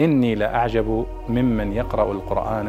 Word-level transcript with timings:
إني 0.00 0.34
لأعجب 0.34 1.06
ممن 1.28 1.72
يقرأ 1.72 2.12
القرآن 2.12 2.68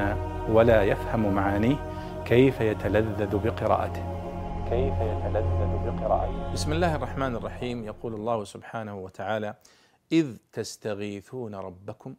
ولا 0.50 0.84
يفهم 0.84 1.34
معانيه 1.34 1.78
كيف 2.26 2.62
يتلذذ 2.62 3.38
بقراءته. 3.38 4.04
كيف 4.70 4.94
يتلذذ 4.94 5.72
بقراءته. 5.86 6.52
بسم 6.54 6.74
الله 6.74 6.96
الرحمن 6.96 7.36
الرحيم. 7.36 7.86
يقول 7.86 8.14
الله 8.14 8.44
سبحانه 8.44 8.96
وتعالى 8.96 9.56
إذ 10.12 10.38
تستغيثون 10.54 11.56
ربكم 11.56 12.16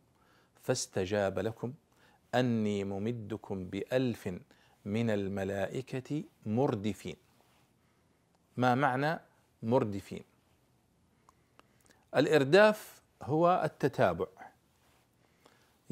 فاستجاب 0.62 1.38
لكم. 1.38 1.72
أني 2.34 2.84
ممدكم 2.84 3.64
بألف 3.64 4.28
من 4.84 5.10
الملائكة 5.10 6.24
مردفين. 6.46 7.16
ما 8.56 8.74
معنى 8.74 9.20
مردفين؟ 9.62 10.24
الإرداف 12.16 13.02
هو 13.22 13.60
التتابع. 13.64 14.26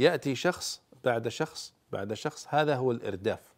يأتي 0.01 0.35
شخص 0.35 0.83
بعد 1.05 1.29
شخص 1.29 1.75
بعد 1.93 2.15
شخص 2.15 2.47
هذا 2.49 2.77
هو 2.77 2.91
الإرداف. 2.91 3.53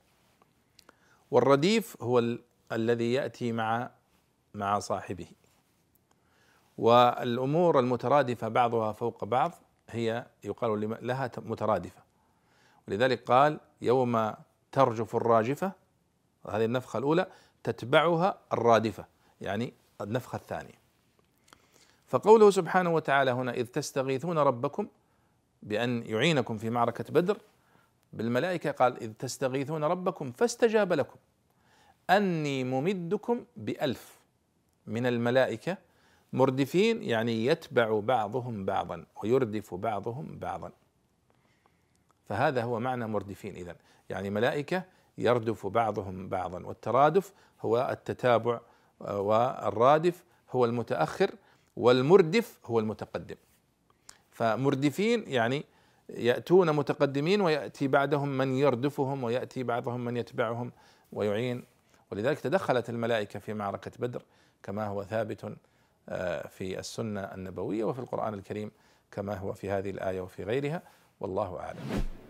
والرديف 1.30 1.96
هو 2.02 2.18
ال- 2.18 2.42
الذي 2.72 3.12
يأتي 3.12 3.52
مع 3.52 3.90
مع 4.54 4.78
صاحبه. 4.78 5.26
والأمور 6.78 7.78
المترادفة 7.78 8.48
بعضها 8.48 8.92
فوق 8.92 9.24
بعض 9.24 9.52
هي 9.90 10.26
يقال 10.44 11.06
لها 11.06 11.30
مترادفة. 11.38 12.02
ولذلك 12.88 13.24
قال 13.24 13.60
يوم 13.80 14.34
ترجف 14.72 15.16
الراجفة 15.16 15.72
هذه 16.48 16.64
النفخة 16.64 16.98
الأولى 16.98 17.26
تتبعها 17.64 18.38
الرادفة 18.52 19.04
يعني 19.40 19.74
النفخة 20.00 20.36
الثانية. 20.36 20.82
فقوله 22.06 22.50
سبحانه 22.50 22.94
وتعالى 22.94 23.30
هنا 23.30 23.52
إذ 23.54 23.66
تستغيثون 23.66 24.38
ربكم 24.38 24.88
بأن 25.62 26.02
يعينكم 26.06 26.58
في 26.58 26.70
معركة 26.70 27.04
بدر 27.12 27.38
بالملائكة 28.12 28.70
قال 28.70 29.02
إذ 29.02 29.12
تستغيثون 29.12 29.84
ربكم 29.84 30.32
فاستجاب 30.32 30.92
لكم. 30.92 31.16
أني 32.10 32.64
ممدكم 32.64 33.44
بألف 33.56 34.18
من 34.86 35.06
الملائكة 35.06 35.76
مردفين 36.32 37.02
يعني 37.02 37.46
يتبع 37.46 38.00
بعضهم 38.00 38.64
بعضا 38.64 39.04
ويردف 39.22 39.74
بعضهم 39.74 40.38
بعضا. 40.38 40.70
فهذا 42.28 42.62
هو 42.62 42.80
معنى 42.80 43.06
مردفين 43.06 43.54
إذا 43.54 43.76
يعني 44.10 44.30
ملائكة 44.30 44.84
يردف 45.18 45.66
بعضهم 45.66 46.28
بعضا 46.28 46.66
والترادف 46.66 47.32
هو 47.60 47.88
التتابع 47.90 48.60
آه، 49.02 49.20
والرادف 49.20 50.24
هو 50.50 50.64
المتأخر 50.64 51.30
والمردف 51.76 52.58
هو 52.64 52.78
المتقدم. 52.78 53.36
فمردفين 54.32 55.24
يعني 55.26 55.64
يأتون 56.08 56.72
متقدمين 56.72 57.40
ويأتي 57.40 57.88
بعدهم 57.88 58.38
من 58.38 58.54
يردفهم 58.54 59.24
ويأتي 59.24 59.62
بعضهم 59.62 60.04
من 60.04 60.16
يتبعهم 60.16 60.72
ويعين. 61.12 61.64
ولذلك 62.10 62.40
تدخلت 62.40 62.90
الملائكة 62.90 63.38
في 63.38 63.54
معركة 63.54 63.90
بدر 63.98 64.22
كما 64.62 64.86
هو 64.86 65.04
ثابت 65.04 65.56
آه، 66.08 66.48
في 66.48 66.78
السنة 66.78 67.20
النبوية 67.20 67.84
وفي 67.84 67.98
القرآن 67.98 68.34
الكريم 68.34 68.70
كما 69.10 69.34
هو 69.34 69.52
في 69.52 69.70
هذه 69.70 69.90
الآية 69.90 70.20
وفي 70.20 70.44
غيرها. 70.44 70.82
والله 71.20 71.60
أعلم. 71.60 72.21